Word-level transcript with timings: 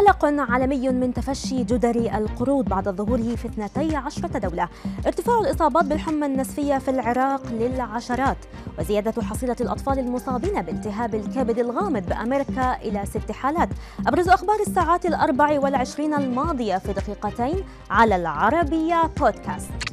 قلق 0.00 0.24
عالمي 0.24 0.88
من 0.88 1.14
تفشي 1.14 1.64
جدري 1.64 2.18
القرود 2.18 2.64
بعد 2.64 2.88
ظهوره 2.88 3.36
في 3.36 3.48
12 3.48 4.38
دولة. 4.38 4.68
ارتفاع 5.06 5.40
الإصابات 5.40 5.84
بالحمى 5.84 6.26
النسفية 6.26 6.78
في 6.78 6.90
العراق 6.90 7.46
للعشرات 7.46 8.36
وزيادة 8.78 9.22
حصيلة 9.22 9.56
الأطفال 9.60 9.98
المصابين 9.98 10.62
بالتهاب 10.62 11.14
الكبد 11.14 11.58
الغامض 11.58 12.02
بأمريكا 12.02 12.76
إلى 12.76 13.06
ست 13.06 13.32
حالات. 13.32 13.68
أبرز 14.06 14.28
أخبار 14.28 14.60
الساعات 14.66 15.06
الأربع 15.06 15.60
والعشرين 15.60 16.14
الماضية 16.14 16.78
في 16.78 16.92
دقيقتين 16.92 17.64
على 17.90 18.16
العربية 18.16 19.10
بودكاست. 19.20 19.89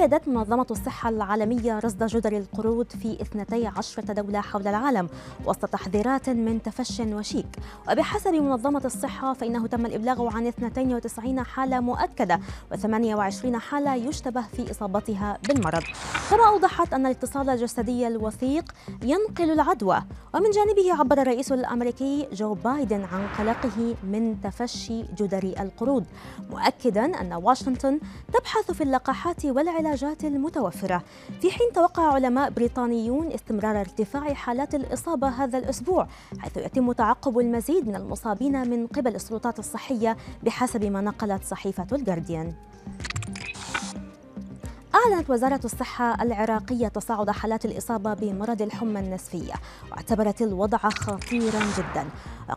أكدت 0.00 0.28
منظمة 0.28 0.66
الصحة 0.70 1.08
العالمية 1.08 1.78
رصد 1.78 2.04
جدر 2.04 2.36
القرود 2.36 2.92
في 2.92 3.22
12 3.22 4.02
دولة 4.02 4.40
حول 4.40 4.68
العالم 4.68 5.08
وسط 5.46 5.66
تحذيرات 5.66 6.28
من 6.28 6.62
تفش 6.62 7.00
وشيك. 7.00 7.46
وبحسب 7.90 8.34
منظمة 8.34 8.82
الصحة 8.84 9.32
فإنه 9.32 9.66
تم 9.66 9.86
الإبلاغ 9.86 10.36
عن 10.36 10.46
92 10.46 11.42
حالة 11.42 11.80
مؤكدة 11.80 12.40
و28 12.74 13.56
حالة 13.56 13.94
يشتبه 13.94 14.42
في 14.56 14.70
إصابتها 14.70 15.38
بالمرض. 15.48 15.82
كما 16.30 16.48
أوضحت 16.48 16.94
أن 16.94 17.06
الاتصال 17.06 17.50
الجسدي 17.50 18.06
الوثيق 18.06 18.64
ينقل 19.02 19.50
العدوى. 19.50 20.02
ومن 20.34 20.50
جانبه 20.50 21.00
عبر 21.00 21.22
الرئيس 21.22 21.52
الأمريكي 21.52 22.28
جو 22.32 22.54
بايدن 22.54 23.04
عن 23.04 23.26
قلقه 23.38 23.94
من 24.04 24.40
تفشي 24.40 25.02
جدري 25.02 25.54
القرود 25.60 26.04
مؤكدا 26.50 27.20
أن 27.20 27.32
واشنطن 27.32 28.00
تبحث 28.32 28.70
في 28.70 28.82
اللقاحات 28.82 29.44
والعلاجات 29.44 29.89
العلاجات 29.90 30.24
المتوفرة. 30.24 31.02
في 31.40 31.50
حين 31.50 31.72
توقع 31.74 32.02
علماء 32.12 32.50
بريطانيون 32.50 33.32
استمرار 33.32 33.80
ارتفاع 33.80 34.34
حالات 34.34 34.74
الإصابة 34.74 35.28
هذا 35.28 35.58
الأسبوع 35.58 36.06
حيث 36.38 36.56
يتم 36.56 36.92
تعقب 36.92 37.38
المزيد 37.38 37.88
من 37.88 37.96
المصابين 37.96 38.70
من 38.70 38.86
قبل 38.86 39.14
السلطات 39.14 39.58
الصحية 39.58 40.16
بحسب 40.42 40.84
ما 40.84 41.00
نقلت 41.00 41.44
صحيفة 41.44 41.86
الجارديان 41.92 42.52
أعلنت 45.06 45.30
وزارة 45.30 45.60
الصحة 45.64 46.22
العراقية 46.22 46.88
تصاعد 46.88 47.30
حالات 47.30 47.64
الإصابة 47.64 48.14
بمرض 48.14 48.62
الحمى 48.62 49.00
النسفية 49.00 49.52
واعتبرت 49.90 50.42
الوضع 50.42 50.78
خطيرا 50.78 51.60
جدا. 51.78 52.04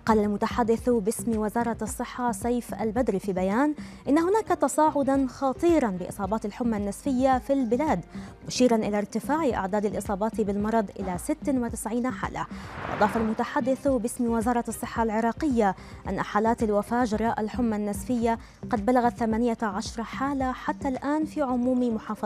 قال 0.06 0.20
المتحدث 0.20 0.90
باسم 0.90 1.38
وزارة 1.38 1.78
الصحة 1.82 2.32
سيف 2.32 2.74
البدر 2.74 3.20
في 3.20 3.34
بيان 3.34 3.74
إن 4.10 4.18
هناك 4.18 4.48
تصاعدا 4.48 5.28
خطيرا 5.28 5.90
بإصابات 5.90 6.46
الحمى 6.46 6.78
النسفية 6.78 7.38
في 7.40 7.54
البلاد 7.54 8.00
مشيرا 8.48 8.76
إلى 8.76 8.98
ارتفاع 8.98 9.50
أعداد 9.54 9.86
الإصابات 9.86 10.42
بالمرض 10.42 10.90
إلى 11.00 11.18
96 11.18 12.12
حالة. 12.12 12.46
وأضاف 12.90 13.18
المتحدث 13.18 13.88
باسم 13.88 14.26
وزارة 14.26 14.66
الصحة 14.68 15.04
العراقية 15.04 15.76
أن 16.10 16.22
حالات 16.22 16.64
الوفاة 16.64 17.04
جراء 17.04 17.42
الحمى 17.42 17.76
النسفية 17.76 18.40
قد 18.70 18.86
بلغت 18.86 19.18
18 19.18 20.04
حالة 20.04 20.52
حتى 20.52 20.88
الآن 20.88 21.26
في 21.26 21.42
عموم 21.42 21.84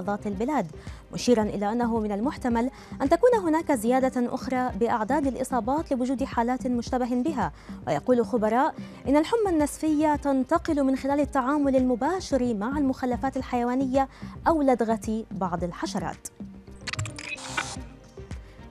محافظات 0.07 0.27
البلاد 0.27 0.67
مشيرا 1.13 1.43
إلى 1.43 1.71
أنه 1.71 1.99
من 1.99 2.11
المحتمل 2.11 2.69
أن 3.01 3.09
تكون 3.09 3.29
هناك 3.43 3.71
زيادة 3.71 4.35
أخرى 4.35 4.71
بأعداد 4.79 5.27
الإصابات 5.27 5.91
لوجود 5.91 6.23
حالات 6.23 6.67
مشتبه 6.67 7.23
بها. 7.23 7.51
ويقول 7.87 8.25
خبراء 8.25 8.75
إن 9.07 9.17
الحمى 9.17 9.49
النزفية 9.49 10.15
تنتقل 10.15 10.83
من 10.83 10.95
خلال 10.95 11.19
التعامل 11.19 11.75
المباشر 11.75 12.53
مع 12.53 12.77
المخلفات 12.77 13.37
الحيوانية 13.37 14.07
أو 14.47 14.61
لدغة 14.61 15.25
بعض 15.31 15.63
الحشرات. 15.63 16.27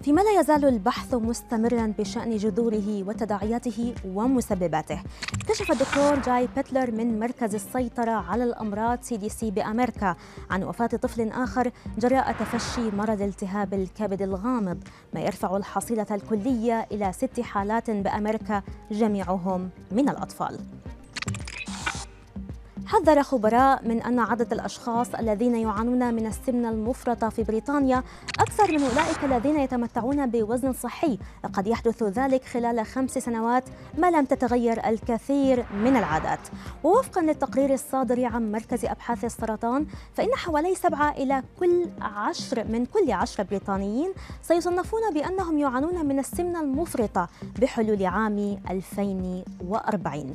فيما 0.06 0.20
لا 0.20 0.40
يزال 0.40 0.64
البحث 0.64 1.14
مستمرا 1.14 1.94
بشأن 1.98 2.36
جذوره 2.36 3.08
وتداعياته 3.08 3.94
ومسبباته؟ 4.14 5.02
كشف 5.48 5.72
الدكتور 5.72 6.18
جاي 6.18 6.48
بيتلر 6.56 6.90
من 6.90 7.18
مركز 7.18 7.54
السيطرة 7.54 8.10
على 8.10 8.44
الأمراض 8.44 9.02
CDC 9.02 9.50
بأمريكا 9.50 10.16
عن 10.50 10.64
وفاة 10.64 10.86
طفل 10.86 11.28
آخر 11.28 11.70
جراء 11.98 12.32
تفشي 12.32 12.90
مرض 12.90 13.22
التهاب 13.22 13.74
الكبد 13.74 14.22
الغامض 14.22 14.78
ما 15.14 15.20
يرفع 15.20 15.56
الحصيلة 15.56 16.06
الكلية 16.10 16.86
إلى 16.92 17.12
ست 17.12 17.40
حالات 17.40 17.90
بأمريكا 17.90 18.62
جميعهم 18.90 19.70
من 19.92 20.08
الأطفال. 20.08 20.58
حذر 22.86 23.22
خبراء 23.22 23.88
من 23.88 24.02
أن 24.02 24.18
عدد 24.18 24.52
الأشخاص 24.52 25.14
الذين 25.14 25.56
يعانون 25.56 26.14
من 26.14 26.26
السمنة 26.26 26.68
المفرطة 26.68 27.28
في 27.28 27.42
بريطانيا 27.42 28.02
أكثر 28.40 28.72
من 28.72 28.82
أولئك 28.82 29.24
الذين 29.24 29.60
يتمتعون 29.60 30.26
بوزن 30.26 30.72
صحي. 30.72 31.18
قد 31.52 31.66
يحدث 31.66 32.02
ذلك 32.02 32.44
خلال 32.44 32.86
خمس 32.86 33.10
سنوات 33.10 33.64
ما 33.98 34.10
لم 34.10 34.24
تتغير 34.24 34.86
الكثير 34.88 35.66
من 35.72 35.96
العادات. 35.96 36.38
ووفقا 36.84 37.22
للتقرير 37.22 37.72
الصادر 37.74 38.24
عن 38.24 38.52
مركز 38.52 38.84
أبحاث 38.84 39.24
السرطان 39.24 39.86
فإن 40.14 40.34
حوالي 40.34 40.74
سبعة 40.74 41.10
إلى 41.10 41.42
كل 41.60 41.86
عشر 42.00 42.64
من 42.64 42.86
كل 42.86 43.12
عشر 43.12 43.42
بريطانيين 43.42 44.12
سيصنفون 44.42 45.00
بأنهم 45.14 45.58
يعانون 45.58 46.06
من 46.06 46.18
السمنة 46.18 46.60
المفرطة 46.60 47.28
بحلول 47.60 48.06
عام 48.06 48.58
2040 48.70 50.34